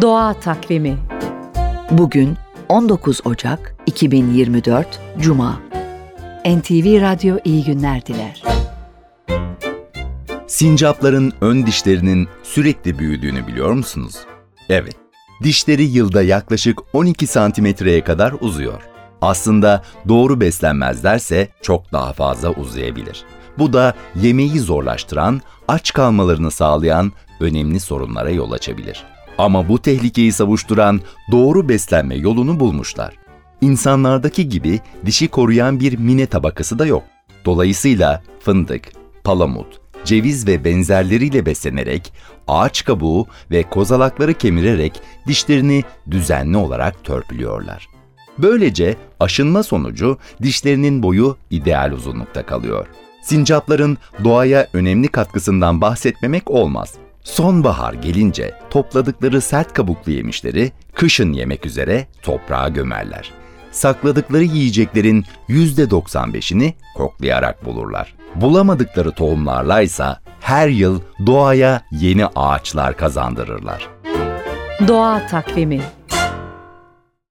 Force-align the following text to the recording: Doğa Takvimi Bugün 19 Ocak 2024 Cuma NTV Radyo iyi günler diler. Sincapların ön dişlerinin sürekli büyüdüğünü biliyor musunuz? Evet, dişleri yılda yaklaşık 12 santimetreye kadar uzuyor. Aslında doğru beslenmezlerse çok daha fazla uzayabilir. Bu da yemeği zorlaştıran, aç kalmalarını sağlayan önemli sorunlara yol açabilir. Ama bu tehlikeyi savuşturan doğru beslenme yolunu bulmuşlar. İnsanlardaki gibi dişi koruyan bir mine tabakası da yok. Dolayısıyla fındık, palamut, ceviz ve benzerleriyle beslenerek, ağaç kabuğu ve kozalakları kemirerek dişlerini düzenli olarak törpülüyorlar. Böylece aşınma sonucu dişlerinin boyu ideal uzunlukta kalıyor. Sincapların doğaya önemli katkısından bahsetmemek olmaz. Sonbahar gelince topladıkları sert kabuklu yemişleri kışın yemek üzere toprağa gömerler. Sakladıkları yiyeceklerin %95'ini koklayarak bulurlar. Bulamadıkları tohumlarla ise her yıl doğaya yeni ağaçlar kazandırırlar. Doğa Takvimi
Doğa 0.00 0.34
Takvimi 0.34 0.98
Bugün 1.90 2.36
19 2.68 3.20
Ocak 3.24 3.76
2024 3.86 5.00
Cuma 5.18 5.60
NTV 6.46 7.00
Radyo 7.00 7.36
iyi 7.44 7.64
günler 7.64 8.06
diler. 8.06 8.42
Sincapların 10.46 11.32
ön 11.40 11.66
dişlerinin 11.66 12.28
sürekli 12.42 12.98
büyüdüğünü 12.98 13.46
biliyor 13.46 13.72
musunuz? 13.72 14.16
Evet, 14.68 14.96
dişleri 15.42 15.84
yılda 15.84 16.22
yaklaşık 16.22 16.78
12 16.92 17.26
santimetreye 17.26 18.04
kadar 18.04 18.34
uzuyor. 18.40 18.82
Aslında 19.20 19.82
doğru 20.08 20.40
beslenmezlerse 20.40 21.48
çok 21.62 21.92
daha 21.92 22.12
fazla 22.12 22.50
uzayabilir. 22.50 23.24
Bu 23.58 23.72
da 23.72 23.94
yemeği 24.14 24.60
zorlaştıran, 24.60 25.40
aç 25.68 25.92
kalmalarını 25.92 26.50
sağlayan 26.50 27.12
önemli 27.40 27.80
sorunlara 27.80 28.30
yol 28.30 28.52
açabilir. 28.52 29.04
Ama 29.38 29.68
bu 29.68 29.82
tehlikeyi 29.82 30.32
savuşturan 30.32 31.00
doğru 31.32 31.68
beslenme 31.68 32.14
yolunu 32.14 32.60
bulmuşlar. 32.60 33.14
İnsanlardaki 33.60 34.48
gibi 34.48 34.80
dişi 35.06 35.28
koruyan 35.28 35.80
bir 35.80 35.98
mine 35.98 36.26
tabakası 36.26 36.78
da 36.78 36.86
yok. 36.86 37.02
Dolayısıyla 37.44 38.22
fındık, 38.40 38.92
palamut, 39.24 39.80
ceviz 40.04 40.46
ve 40.46 40.64
benzerleriyle 40.64 41.46
beslenerek, 41.46 42.12
ağaç 42.48 42.84
kabuğu 42.84 43.26
ve 43.50 43.62
kozalakları 43.62 44.34
kemirerek 44.34 45.00
dişlerini 45.26 45.84
düzenli 46.10 46.56
olarak 46.56 47.04
törpülüyorlar. 47.04 47.88
Böylece 48.38 48.96
aşınma 49.20 49.62
sonucu 49.62 50.18
dişlerinin 50.42 51.02
boyu 51.02 51.36
ideal 51.50 51.92
uzunlukta 51.92 52.46
kalıyor. 52.46 52.86
Sincapların 53.22 53.98
doğaya 54.24 54.68
önemli 54.72 55.08
katkısından 55.08 55.80
bahsetmemek 55.80 56.50
olmaz. 56.50 56.94
Sonbahar 57.28 57.94
gelince 57.94 58.54
topladıkları 58.70 59.40
sert 59.40 59.72
kabuklu 59.72 60.12
yemişleri 60.12 60.72
kışın 60.94 61.32
yemek 61.32 61.66
üzere 61.66 62.06
toprağa 62.22 62.68
gömerler. 62.68 63.32
Sakladıkları 63.70 64.44
yiyeceklerin 64.44 65.24
%95'ini 65.48 66.72
koklayarak 66.96 67.64
bulurlar. 67.64 68.14
Bulamadıkları 68.34 69.10
tohumlarla 69.12 69.80
ise 69.80 70.04
her 70.40 70.68
yıl 70.68 71.00
doğaya 71.26 71.82
yeni 71.92 72.26
ağaçlar 72.26 72.96
kazandırırlar. 72.96 73.88
Doğa 74.88 75.26
Takvimi 75.26 75.80